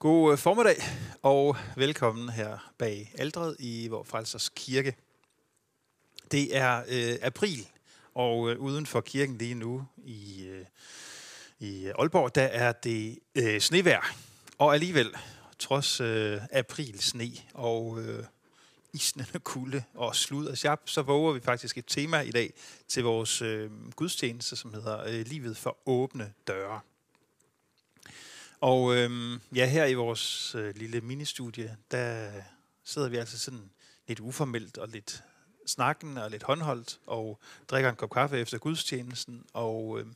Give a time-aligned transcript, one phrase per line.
[0.00, 0.76] God øh, formiddag
[1.22, 4.96] og velkommen her bag aldret i vor Frelsers Kirke.
[6.32, 7.68] Det er øh, april,
[8.14, 10.64] og øh, uden for kirken lige nu i, øh,
[11.58, 14.14] i Aalborg, der er det øh, snevejr.
[14.58, 15.16] Og alligevel,
[15.58, 18.24] trods øh, april sne og øh,
[18.92, 22.52] isnende kulde og slud og sjap, så våger vi faktisk et tema i dag
[22.88, 26.80] til vores øh, gudstjeneste, som hedder øh, Livet for åbne døre.
[28.60, 32.30] Og øhm, ja, her i vores øh, lille ministudie, der
[32.84, 33.70] sidder vi altså sådan
[34.08, 35.22] lidt uformelt og lidt
[35.66, 39.44] snakken og lidt håndholdt og drikker en kop kaffe efter gudstjenesten.
[39.52, 40.06] Og øh,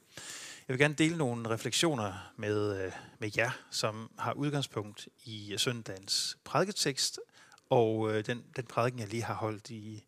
[0.69, 6.39] jeg vil gerne dele nogle refleksioner med, øh, med jer, som har udgangspunkt i søndagens
[6.45, 7.21] prædiketekst
[7.71, 10.05] og øh, den, den prædiken, jeg lige har holdt i,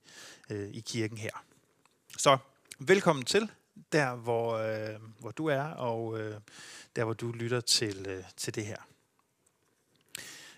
[0.50, 1.44] øh, i kirken her.
[2.18, 2.38] Så
[2.78, 3.50] velkommen til,
[3.92, 6.40] der hvor, øh, hvor du er, og øh,
[6.96, 8.76] der hvor du lytter til, øh, til det her.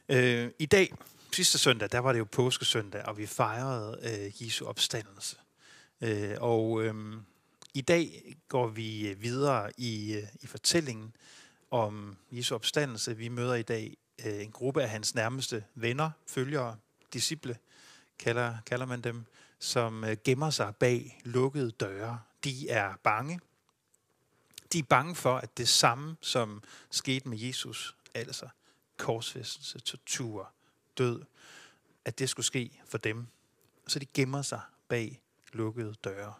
[0.08, 0.94] Øh, I dag,
[1.32, 5.36] sidste søndag, der var det jo påskesøndag, og vi fejrede øh, Jesu opstandelse.
[6.00, 6.94] Øh, og øh,
[7.74, 11.16] i dag går vi øh, videre i, øh, i fortællingen
[11.70, 13.16] om Jesu opstandelse.
[13.16, 16.76] Vi møder i dag øh, en gruppe af hans nærmeste venner, følgere,
[17.12, 17.56] disciple,
[18.18, 19.24] kalder, kalder man dem,
[19.58, 22.20] som øh, gemmer sig bag lukkede døre.
[22.44, 23.40] De er bange.
[24.72, 28.48] De er bange for, at det samme, som skete med Jesus, altså
[28.96, 30.52] korsfæstelse, tortur,
[30.98, 31.22] død,
[32.04, 33.26] at det skulle ske for dem.
[33.86, 35.20] Så de gemmer sig bag
[35.52, 36.34] lukkede døre.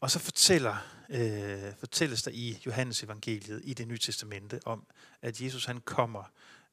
[0.00, 0.76] Og så fortæller,
[1.10, 4.86] øh, fortælles der i Johannes evangeliet i det nye testamente om,
[5.22, 6.24] at Jesus han kommer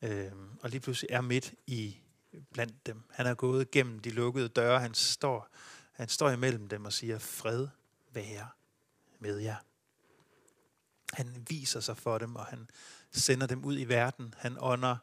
[0.03, 0.31] øh,
[0.61, 1.97] og lige pludselig er midt i
[2.53, 3.03] blandt dem.
[3.11, 4.79] Han er gået gennem de lukkede døre.
[4.79, 5.49] Han står,
[5.91, 7.67] han står imellem dem og siger, fred
[8.13, 8.47] være
[9.19, 9.55] med jer.
[11.13, 12.69] Han viser sig for dem, og han
[13.11, 14.33] sender dem ud i verden.
[14.37, 14.97] Han ånder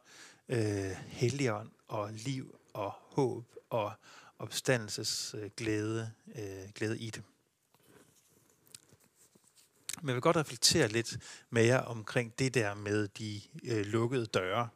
[0.49, 3.93] øh, helligånd og liv og håb og
[4.39, 7.23] opstandelses øh, glæde, øh, glæde i dem.
[10.01, 11.17] Men jeg vil godt reflektere lidt
[11.49, 14.69] med jer omkring det der med de øh, lukkede døre.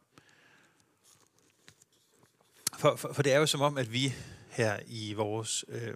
[2.78, 4.14] For, for, for det er jo som om, at vi
[4.50, 5.94] her i vores øh,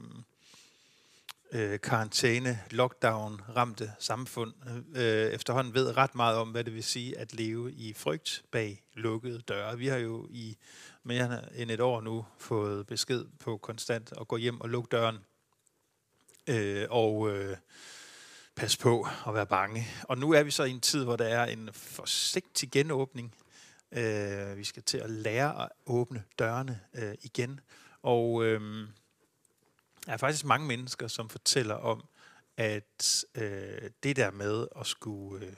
[1.52, 1.78] øh,
[2.70, 4.52] lockdown ramte samfund
[4.94, 8.82] øh, efterhånden ved ret meget om, hvad det vil sige at leve i frygt bag
[8.94, 9.78] lukkede døre.
[9.78, 10.56] Vi har jo i
[11.02, 15.18] mere end et år nu fået besked på konstant at gå hjem og lukke døren
[16.46, 17.56] øh, og øh,
[18.54, 19.86] passe på og være bange.
[20.02, 23.34] Og nu er vi så i en tid, hvor der er en forsigtig genåbning.
[23.92, 27.60] Øh, vi skal til at lære at åbne dørene øh, igen.
[28.02, 28.60] Og øh,
[30.06, 32.04] der er faktisk mange mennesker, som fortæller om,
[32.56, 35.52] at øh, det der med at skulle øh,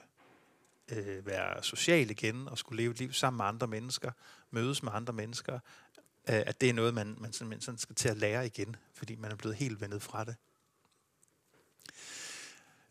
[0.92, 4.10] øh, være social igen, og skulle leve et liv sammen med andre mennesker,
[4.50, 5.54] mødes med andre mennesker,
[6.28, 9.14] øh, at det er noget, man, man sådan, sådan skal til at lære igen, fordi
[9.14, 10.36] man er blevet helt vendet fra det.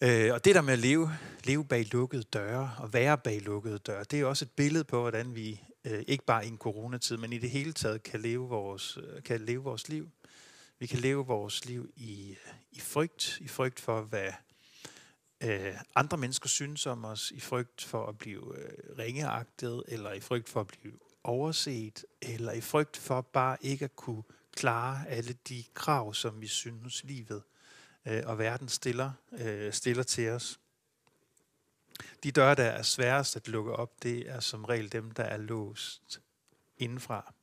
[0.03, 1.11] Øh, og det der med at leve,
[1.43, 5.01] leve bag lukkede døre, og være bag lukkede døre, det er også et billede på,
[5.01, 8.49] hvordan vi øh, ikke bare i en coronatid, men i det hele taget kan leve
[8.49, 10.09] vores, øh, kan leve vores liv.
[10.79, 12.35] Vi kan leve vores liv i,
[12.71, 14.31] i frygt, i frygt for, hvad
[15.43, 20.19] øh, andre mennesker synes om os, i frygt for at blive øh, ringeagtet, eller i
[20.19, 24.23] frygt for at blive overset, eller i frygt for bare ikke at kunne
[24.55, 27.43] klare alle de krav, som vi synes livet
[28.05, 30.59] øh, og verden stiller, øh, stiller til os.
[32.23, 35.37] De døre, der er sværest at lukke op, det er som regel dem, der er
[35.37, 36.21] låst
[36.77, 37.33] indenfra.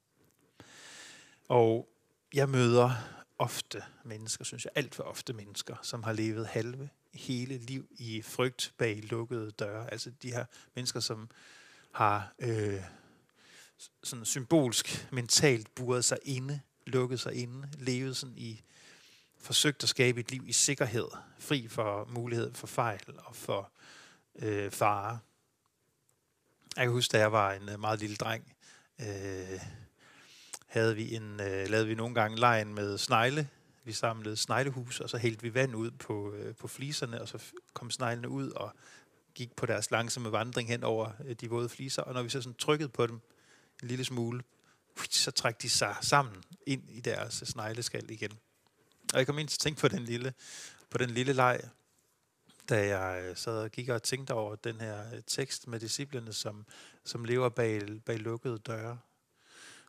[1.49, 1.89] Og
[2.35, 2.91] jeg møder
[3.39, 8.23] ofte mennesker, synes jeg, alt for ofte mennesker, som har levet halve hele liv i
[8.23, 9.93] frygt bag lukkede døre.
[9.93, 10.45] Altså de her
[10.75, 11.31] mennesker, som
[11.93, 12.83] har øh,
[14.03, 18.63] sådan symbolsk, mentalt buret sig inde, lukket sig inde, levet sådan i,
[19.41, 23.71] forsøgt at skabe et liv i sikkerhed, fri for mulighed for fejl og for
[24.39, 25.19] øh, fare.
[26.77, 28.57] Jeg kan huske, da jeg var en øh, meget lille dreng,
[29.01, 29.61] øh,
[30.67, 33.49] havde vi en, øh, lavede vi nogle gange lejen med snegle.
[33.85, 37.43] Vi samlede sneglehus, og så hældte vi vand ud på, øh, på fliserne, og så
[37.73, 38.73] kom sneglene ud og
[39.35, 42.03] gik på deres langsomme vandring hen over øh, de våde fliser.
[42.03, 43.21] Og når vi så sådan trykkede på dem
[43.83, 44.43] en lille smule,
[45.11, 48.33] så trak de sig sammen ind i deres snegleskal igen.
[49.13, 50.35] Og jeg kom ind til at tænke på den lille,
[50.91, 51.61] på den lille leg,
[52.69, 56.33] da jeg øh, sad og gik og tænkte over den her øh, tekst med disciplene,
[56.33, 56.67] som,
[57.05, 58.99] som lever bag, bag lukkede døre.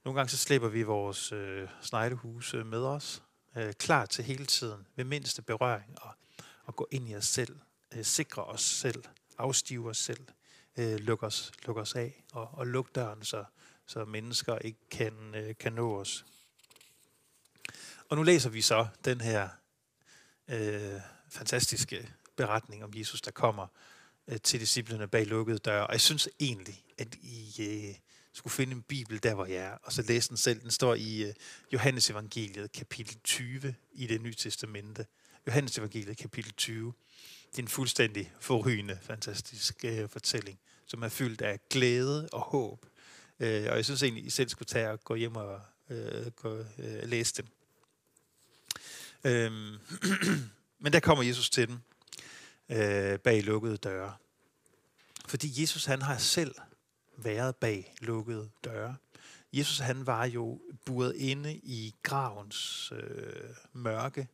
[0.05, 3.23] Nogle gange så slæber vi vores øh, sneglehuse med os,
[3.57, 6.11] øh, klar til hele tiden, ved mindste berøring, og,
[6.63, 7.59] og gå ind i os selv,
[7.95, 9.03] øh, sikre os selv,
[9.37, 10.27] afstive os selv,
[10.77, 13.43] øh, lukke, os, lukke os af og, og lukke døren, så,
[13.85, 16.25] så mennesker ikke kan, øh, kan nå os.
[18.09, 19.49] Og nu læser vi så den her
[20.47, 23.67] øh, fantastiske beretning om Jesus, der kommer
[24.27, 25.87] øh, til disciplene bag lukkede døre.
[25.87, 27.95] Og jeg synes egentlig, at I øh,
[28.33, 30.61] skulle finde en bibel der, hvor jeg er, og så læse den selv.
[30.61, 31.33] Den står i øh,
[31.73, 35.05] Johannes evangeliet, kapitel 20 i det nye testamente.
[35.47, 36.93] Johannes evangeliet, kapitel 20.
[37.51, 42.85] Det er en fuldstændig forrygende, fantastisk øh, fortælling, som er fyldt af glæde og håb.
[43.39, 46.57] Øh, og jeg synes egentlig, I selv skulle tage og gå hjem og øh, gå,
[46.57, 47.49] øh, læse den.
[49.23, 49.77] Øhm,
[50.83, 51.79] men der kommer Jesus til dem
[52.69, 54.15] øh, bag lukkede døre.
[55.27, 56.55] Fordi Jesus han har selv
[57.17, 58.95] været bag lukkede døre.
[59.53, 64.27] Jesus han var jo buret inde i gravens øh, mørke.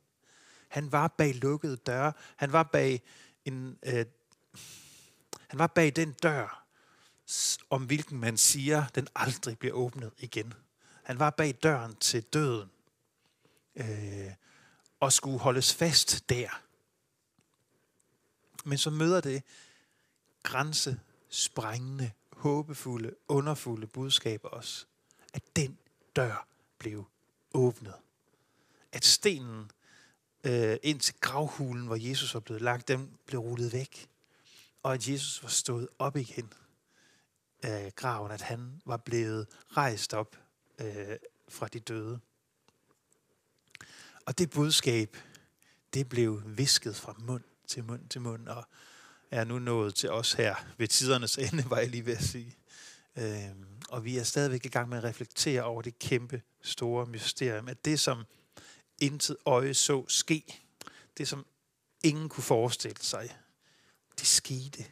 [0.67, 2.13] Han var bag lukkede døre.
[2.35, 3.01] Han var bag
[3.45, 4.05] en øh,
[5.47, 6.65] han var bag den dør,
[7.69, 10.53] om hvilken man siger, den aldrig bliver åbnet igen.
[11.03, 12.69] Han var bag døren til døden.
[13.75, 14.31] Øh,
[14.99, 16.61] og skulle holdes fast der.
[18.65, 19.43] Men så møder det
[20.43, 24.87] grænsesprængende, håbefulde, underfulde budskab os,
[25.33, 25.77] at den
[26.15, 26.47] dør
[26.77, 27.05] blev
[27.53, 27.93] åbnet.
[28.91, 29.71] At stenen
[30.43, 34.09] øh, ind til gravhulen, hvor Jesus var blevet lagt, den blev rullet væk.
[34.83, 36.53] Og at Jesus var stået op igen
[37.63, 39.47] af graven, at han var blevet
[39.77, 40.37] rejst op
[40.79, 42.19] øh, fra de døde.
[44.25, 45.17] Og det budskab,
[45.93, 48.67] det blev visket fra mund til mund til mund, og
[49.31, 52.57] er nu nået til os her ved tidernes ende, var jeg lige ved at sige.
[53.15, 57.67] Øhm, og vi er stadigvæk i gang med at reflektere over det kæmpe store mysterium,
[57.67, 58.25] at det som
[58.99, 60.61] intet øje så ske,
[61.17, 61.45] det som
[62.03, 63.37] ingen kunne forestille sig,
[64.19, 64.85] det skete.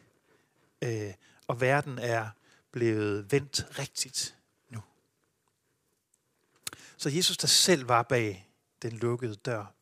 [0.82, 1.14] Øh,
[1.46, 2.30] og verden er
[2.70, 4.36] blevet vendt rigtigt
[4.68, 4.82] nu.
[6.96, 8.43] Så Jesus, der selv var bag
[8.84, 9.74] den lukkede dør,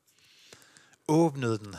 [1.08, 1.76] åbnede den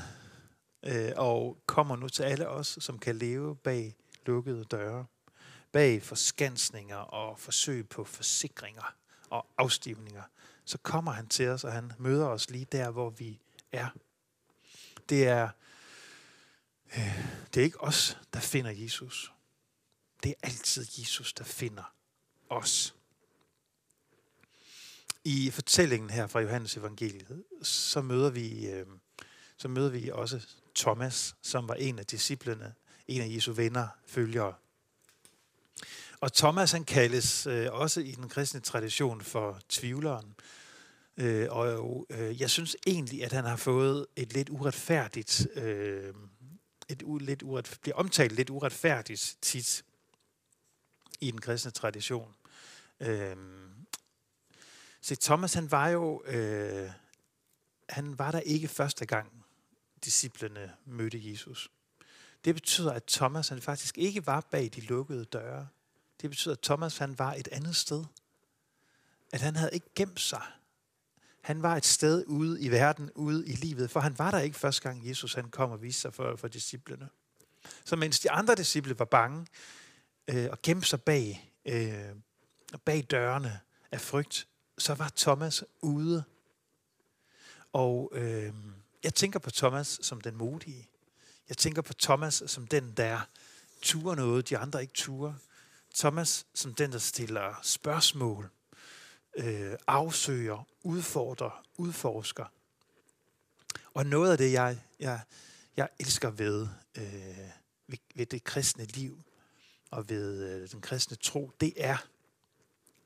[0.83, 5.05] øh, og kommer nu til alle os, som kan leve bag lukkede døre,
[5.71, 8.95] bag forskansninger og forsøg på forsikringer
[9.29, 10.23] og afstivninger,
[10.65, 13.39] så kommer han til os, og han møder os lige der, hvor vi
[13.71, 13.89] er.
[15.09, 15.49] Det er,
[16.97, 19.33] øh, det er ikke os, der finder Jesus.
[20.23, 21.93] Det er altid Jesus, der finder
[22.49, 22.95] os.
[25.25, 28.85] I fortællingen her fra Johannes evangeliet, så møder vi, øh,
[29.57, 32.73] så møder vi også Thomas, som var en af disciplene,
[33.07, 34.53] en af Jesu venner, følgere.
[36.19, 40.35] Og Thomas han kaldes øh, også i den kristne tradition for tvivleren.
[41.17, 46.13] Øh, og øh, jeg synes egentlig, at han har fået et lidt uretfærdigt, øh,
[46.89, 49.85] et u, lidt uret, bliver omtalt lidt uretfærdigt tit
[51.21, 52.35] i den kristne tradition.
[52.99, 53.35] Øh,
[55.03, 56.91] så Thomas, han var jo, øh,
[57.89, 59.45] han var der ikke første gang,
[60.05, 61.71] disciplene mødte Jesus.
[62.45, 65.67] Det betyder, at Thomas han faktisk ikke var bag de lukkede døre.
[66.21, 68.05] Det betyder, at Thomas han var et andet sted.
[69.33, 70.41] At han havde ikke gemt sig.
[71.41, 74.57] Han var et sted ude i verden, ude i livet, for han var der ikke
[74.57, 77.09] første gang Jesus han kom og viste sig for, for disciplene.
[77.85, 79.47] Så mens de andre disciple var bange
[80.27, 82.15] øh, og gemte sig bag, øh,
[82.85, 83.59] bag dørene
[83.91, 84.47] af frygt,
[84.83, 86.23] så var Thomas ude.
[87.73, 88.53] Og øh,
[89.03, 90.89] jeg tænker på Thomas som den modige.
[91.49, 93.21] Jeg tænker på Thomas som den, der
[93.81, 95.33] turer noget, de andre ikke turer.
[95.95, 98.49] Thomas som den, der stiller spørgsmål,
[99.35, 102.45] øh, afsøger, udfordrer, udforsker.
[103.93, 105.21] Og noget af det, jeg, jeg,
[105.77, 107.49] jeg elsker ved, øh,
[107.87, 109.23] ved, ved det kristne liv
[109.91, 111.97] og ved øh, den kristne tro, det er,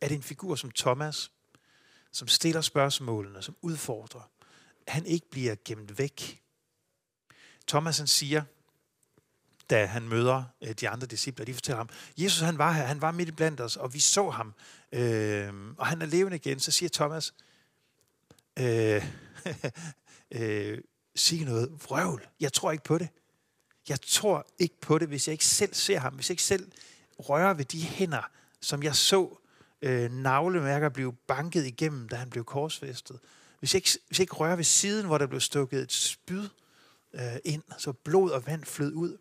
[0.01, 1.31] at en figur som Thomas,
[2.17, 4.29] som stiller spørgsmålene, som udfordrer,
[4.87, 6.41] han ikke bliver gemt væk.
[7.67, 8.43] Thomas han siger,
[9.69, 13.01] da han møder øh, de andre disciple, de fortæller ham, Jesus han var her, han
[13.01, 14.53] var midt i blandt os, og vi så ham,
[14.91, 16.59] øh, og han er levende igen.
[16.59, 17.33] Så siger Thomas,
[18.59, 19.05] øh,
[20.31, 20.81] øh,
[21.15, 23.09] sig noget vrøvl, jeg tror ikke på det.
[23.89, 26.71] Jeg tror ikke på det, hvis jeg ikke selv ser ham, hvis jeg ikke selv
[27.19, 28.29] rører ved de hænder,
[28.61, 29.37] som jeg så
[29.81, 33.19] øh, navlemærker blive banket igennem, da han blev korsfæstet.
[33.59, 36.49] Hvis jeg, ikke, hvis jeg ikke rører ved siden, hvor der blev stukket et spyd
[37.13, 39.17] øh, ind, så blod og vand flød ud.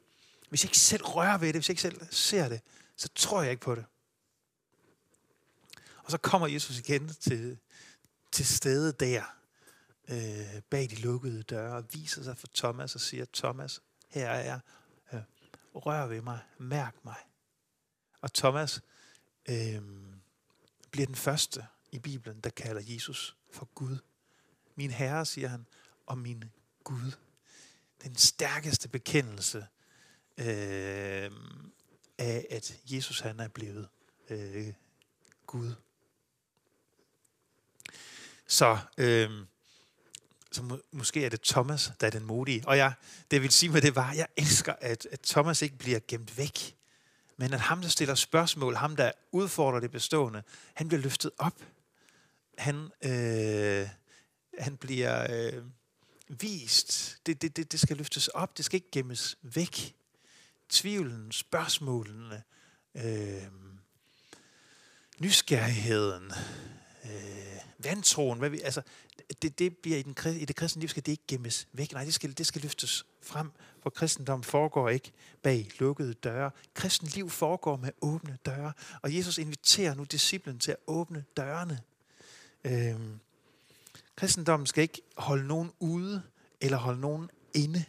[0.49, 2.61] Hvis jeg ikke selv rører ved det, hvis jeg ikke selv ser det,
[2.97, 3.85] så tror jeg ikke på det.
[6.05, 7.59] Og så kommer Jesus igen til,
[8.33, 9.23] til stede der,
[10.09, 14.45] øh, bag de lukkede døre, og viser sig for Thomas og siger, Thomas, her er
[14.45, 14.61] jeg.
[15.13, 15.21] Øh,
[15.75, 17.17] rør ved mig, mærk mig,
[18.21, 18.81] Og Thomas
[19.49, 19.83] øh,
[20.97, 23.99] bliver den første i Bibelen, der kalder Jesus for Gud.
[24.75, 25.67] Min Herre, siger han,
[26.07, 26.45] og min
[26.85, 27.13] Gud.
[28.03, 29.67] Den stærkeste bekendelse
[30.39, 31.31] øh,
[32.19, 33.89] af, at Jesus han er blevet
[34.31, 34.73] øh,
[35.47, 35.75] Gud.
[38.47, 39.31] Så, øh,
[40.53, 42.63] så må, måske er det Thomas, der er den modige.
[42.67, 42.93] Og jeg,
[43.31, 46.77] det vil sige med det var, jeg elsker, at, at Thomas ikke bliver gemt væk.
[47.37, 50.43] Men at ham, der stiller spørgsmål, ham, der udfordrer det bestående,
[50.75, 51.63] han bliver løftet op.
[52.59, 53.89] Han, øh,
[54.59, 55.63] han bliver øh,
[56.29, 57.19] vist.
[57.27, 58.57] Det, det, det, det skal løftes op.
[58.57, 59.95] Det skal ikke gemmes væk.
[60.69, 62.43] Tvivlen, spørgsmålene,
[62.95, 63.47] øh,
[65.19, 66.33] nysgerrigheden,
[67.07, 68.83] øh, vantroen, hvad vi, altså,
[69.43, 71.93] det, det bliver i, den, i det kristne liv, skal det ikke gemmes væk.
[71.93, 73.51] Nej, det skal, det skal løftes frem,
[73.83, 76.51] for kristendom foregår ikke bag lukkede døre.
[76.75, 78.73] Kristen liv foregår med åbne døre,
[79.03, 81.81] og Jesus inviterer nu disciplen til at åbne dørene.
[82.65, 83.01] Øh,
[84.17, 86.23] kristendommen skal ikke holde nogen ude,
[86.61, 87.85] eller holde nogen inde.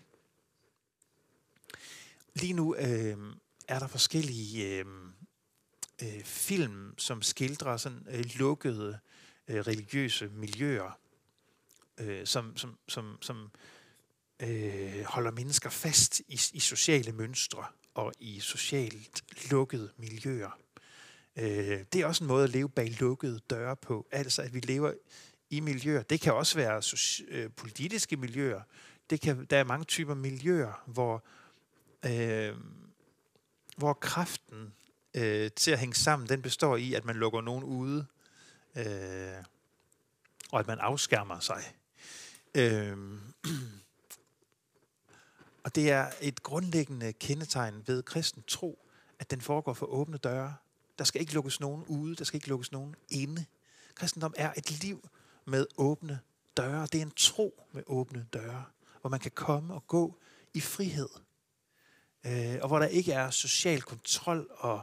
[2.35, 3.17] Lige nu øh,
[3.67, 4.85] er der forskellige øh,
[6.01, 8.99] øh, film, som skildrer sådan øh, lukkede
[9.47, 10.99] øh, religiøse miljøer,
[11.97, 13.51] øh, som, som, som, som
[14.39, 20.59] øh, holder mennesker fast i, i sociale mønstre og i socialt lukkede miljøer.
[21.35, 24.59] Øh, det er også en måde at leve bag lukkede døre på, altså at vi
[24.59, 24.93] lever
[25.49, 26.03] i miljøer.
[26.03, 26.81] Det kan også være
[27.27, 28.61] øh, politiske miljøer.
[29.09, 31.23] Det kan, der er mange typer miljøer, hvor,
[32.05, 32.55] øh,
[33.77, 34.73] hvor kraften
[35.13, 38.05] øh, til at hænge sammen, den består i, at man lukker nogen ude,
[38.75, 39.43] øh,
[40.51, 41.63] og at man afskærmer sig.
[42.55, 42.97] Øh,
[45.65, 48.87] og det er et grundlæggende kendetegn ved kristen tro,
[49.19, 50.55] at den foregår for åbne døre.
[50.97, 53.45] Der skal ikke lukkes nogen ude, der skal ikke lukkes nogen inde.
[53.95, 55.09] Kristendom er et liv
[55.45, 56.19] med åbne
[56.57, 56.87] døre.
[56.91, 58.65] Det er en tro med åbne døre,
[59.01, 60.17] hvor man kan komme og gå
[60.53, 61.09] i frihed.
[62.27, 64.81] Øh, og hvor der ikke er social kontrol og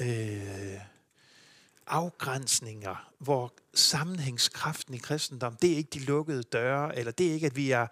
[0.00, 0.80] øh,
[1.86, 7.46] afgrænsninger, hvor sammenhængskraften i kristendom, det er ikke de lukkede døre, eller det er ikke,
[7.46, 7.86] at vi er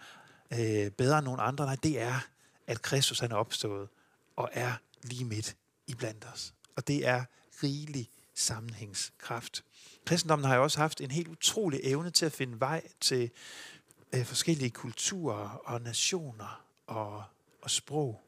[0.52, 1.64] øh, bedre end nogen andre.
[1.64, 2.26] Nej, det er,
[2.66, 3.88] at Kristus han er opstået
[4.36, 6.54] og er lige midt i blandt os.
[6.76, 7.24] Og det er
[7.62, 9.64] rigelig sammenhængskraft.
[10.04, 13.30] Kristendommen har jo også haft en helt utrolig evne til at finde vej til
[14.12, 17.24] øh, forskellige kulturer og nationer og,
[17.62, 18.20] og sprog.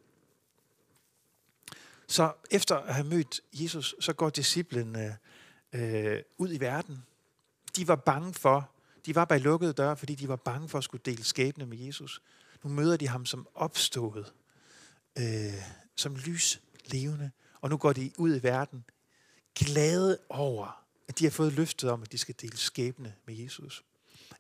[2.07, 5.19] Så efter at have mødt Jesus, så går disciplene
[5.73, 7.05] øh, ud i verden.
[7.77, 8.71] De var bange for,
[9.07, 11.79] de var bag lukkede døre, fordi de var bange for at skulle dele skæbne med
[11.79, 12.23] Jesus.
[12.63, 14.33] Nu møder de ham som opstået,
[15.19, 15.63] øh,
[15.97, 17.31] som lys levende,
[17.61, 18.85] og nu går de ud i verden
[19.55, 23.85] glade over, at de har fået løftet om, at de skal dele skæbne med Jesus.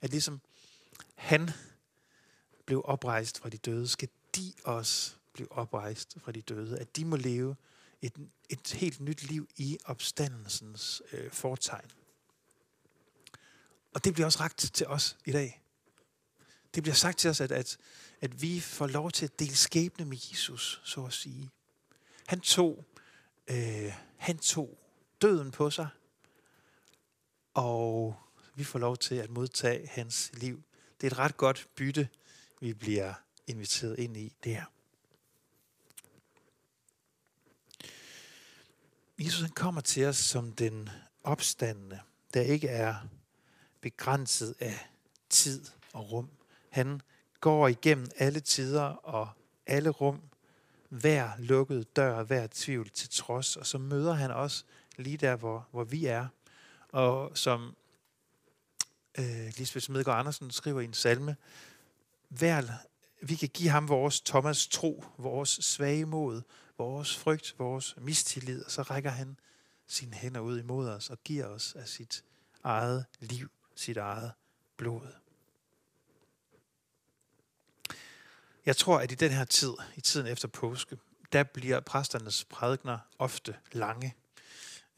[0.00, 0.40] At ligesom
[1.14, 1.50] han
[2.66, 6.78] blev oprejst fra de døde, skal de også blive oprejst fra de døde.
[6.78, 7.56] At de må leve
[8.02, 8.12] et,
[8.48, 11.90] et helt nyt liv i opstandelsens øh, fortegn.
[13.94, 15.62] Og det bliver også ragt til os i dag.
[16.74, 17.76] Det bliver sagt til os, at, at,
[18.20, 21.50] at vi får lov til at dele skæbne med Jesus, så at sige.
[22.26, 22.84] Han tog,
[23.50, 24.78] øh, han tog
[25.22, 25.88] døden på sig,
[27.54, 28.16] og
[28.54, 30.62] vi får lov til at modtage hans liv.
[31.00, 32.08] Det er et ret godt bytte,
[32.60, 33.14] vi bliver
[33.46, 34.64] inviteret ind i der.
[39.18, 40.88] Jesus han kommer til os som den
[41.24, 42.00] opstandende,
[42.34, 42.94] der ikke er
[43.80, 44.88] begrænset af
[45.28, 46.28] tid og rum.
[46.70, 47.00] Han
[47.40, 49.28] går igennem alle tider og
[49.66, 50.20] alle rum,
[50.88, 54.66] hver lukket dør, hver tvivl til trods, og så møder han os
[54.96, 56.26] lige der, hvor, hvor vi er.
[56.88, 57.76] Og som
[59.18, 61.36] øh, Lisbeth Smedgaard Andersen skriver i en salme,
[62.28, 62.62] hver,
[63.28, 66.42] vi kan give ham vores Thomas tro, vores svage mod,
[66.78, 69.36] vores frygt, vores mistillid, og så rækker han
[69.86, 72.24] sine hænder ud imod os og giver os af sit
[72.64, 74.32] eget liv, sit eget
[74.76, 75.12] blod.
[78.66, 80.98] Jeg tror, at i den her tid, i tiden efter påske,
[81.32, 84.14] der bliver præsternes prædikner ofte lange.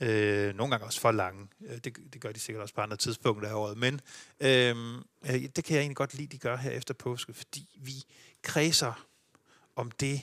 [0.00, 1.48] Øh, nogle gange også for lange.
[1.66, 3.78] Øh, det, det gør de sikkert også på andre tidspunkter af året.
[3.78, 4.00] Men
[4.40, 7.92] øhm, øh, det kan jeg egentlig godt lide, de gør her efter påske, fordi vi
[8.42, 9.06] kredser
[9.76, 10.20] om det,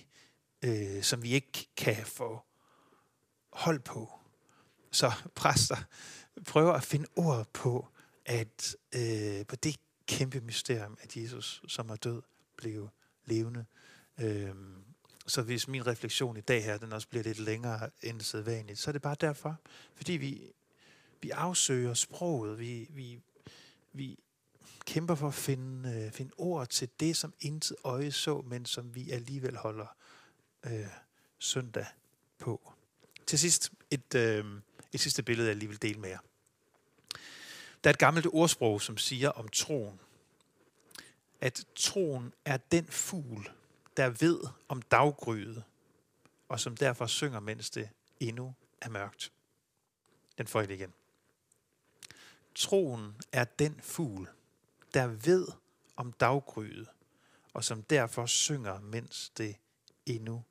[0.61, 2.41] øh, som vi ikke kan få
[3.53, 4.19] hold på.
[4.91, 5.77] Så præster
[6.45, 7.87] prøver at finde ord på,
[8.25, 9.75] at øh, på det
[10.07, 12.21] kæmpe mysterium, at Jesus, som er død,
[12.57, 12.89] blev
[13.25, 13.65] levende.
[14.19, 14.55] Øh,
[15.25, 18.89] så hvis min refleksion i dag her, den også bliver lidt længere end sædvanligt, så
[18.89, 19.55] er det bare derfor,
[19.95, 20.51] fordi vi,
[21.21, 23.19] vi afsøger sproget, vi, vi,
[23.93, 24.19] vi
[24.85, 28.95] kæmper for at finde, øh, finde ord til det, som intet øje så, men som
[28.95, 29.95] vi alligevel holder
[30.65, 30.87] øh,
[31.39, 31.85] søndag
[32.39, 32.73] på.
[33.27, 34.45] Til sidst et, øh,
[34.93, 36.19] et sidste billede, jeg lige vil dele med jer.
[37.83, 39.99] Der er et gammelt ordsprog, som siger om troen,
[41.41, 43.51] at troen er den fugl,
[43.97, 45.63] der ved om daggryet,
[46.47, 49.31] og som derfor synger, mens det endnu er mørkt.
[50.37, 50.93] Den får jeg igen.
[52.55, 54.29] Troen er den fugl,
[54.93, 55.47] der ved
[55.95, 56.87] om daggryet,
[57.53, 59.55] og som derfor synger, mens det
[60.05, 60.43] endnu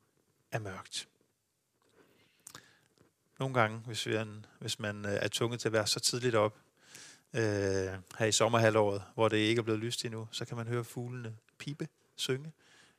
[0.51, 1.07] er mørkt.
[3.39, 5.99] Nogle gange, hvis, vi er en, hvis man øh, er tvunget til at være så
[5.99, 6.57] tidligt op,
[7.33, 7.41] øh,
[8.17, 11.37] her i sommerhalvåret, hvor det ikke er blevet lyst endnu, så kan man høre fuglene
[11.57, 12.51] pipe, synge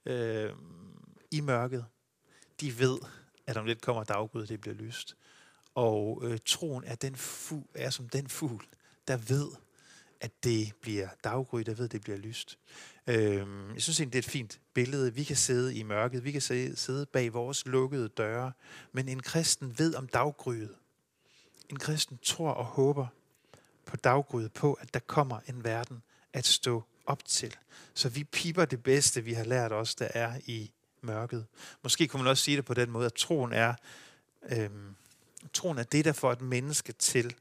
[0.07, 0.53] øh,
[1.31, 1.85] i mørket.
[2.61, 2.99] De ved,
[3.47, 5.17] at om lidt kommer daggud, det bliver lyst.
[5.75, 8.65] Og øh, troen er, den fugl, er som den fugl,
[9.09, 9.49] der ved,
[10.21, 12.59] at det bliver daggry, der ved, at det bliver lyst.
[13.07, 15.15] Øh, jeg synes egentlig, det er et fint billede.
[15.15, 16.41] Vi kan sidde i mørket, vi kan
[16.77, 18.53] sidde bag vores lukkede døre,
[18.93, 20.75] men en kristen ved om daggryet.
[21.69, 23.07] En kristen tror og håber
[23.87, 27.57] på daggryet, på at der kommer en verden at stå op til.
[27.95, 31.47] Så vi piper det bedste, vi har lært os, der er i mørket.
[31.83, 33.75] Måske kunne man også sige det på den måde, at troen er,
[34.43, 34.95] øhm,
[35.53, 37.35] troen er det, der får et menneske til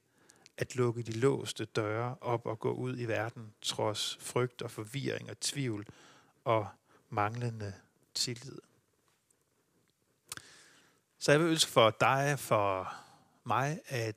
[0.57, 5.29] at lukke de låste døre op og gå ud i verden, trods frygt og forvirring
[5.29, 5.85] og tvivl
[6.43, 6.67] og
[7.09, 7.73] manglende
[8.13, 8.57] tillid.
[11.19, 12.93] Så jeg vil ønske for dig, for
[13.43, 14.15] mig, at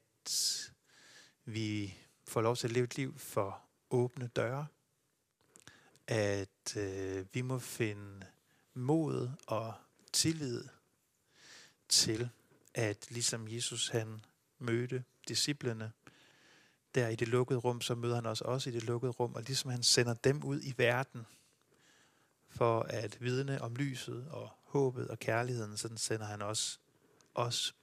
[1.45, 1.95] vi
[2.29, 3.61] får lov til at leve et liv for
[3.91, 4.67] åbne døre.
[6.08, 8.26] At øh, vi må finde
[8.75, 9.75] mod og
[10.12, 10.64] tillid
[11.88, 12.30] til,
[12.75, 14.25] at ligesom Jesus han
[14.58, 15.92] mødte disciplene,
[16.94, 19.42] der i det lukkede rum, så møder han os også i det lukkede rum, og
[19.42, 21.26] ligesom han sender dem ud i verden
[22.49, 26.78] for at vidne om lyset og håbet og kærligheden, så sender han også
[27.34, 27.75] os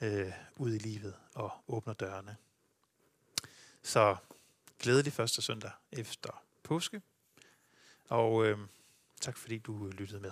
[0.00, 2.36] øh, ud i livet og åbner dørene.
[3.82, 4.16] Så
[4.78, 7.02] glædelig første søndag efter påske,
[8.10, 8.58] og øh,
[9.20, 10.30] tak fordi du lyttede med.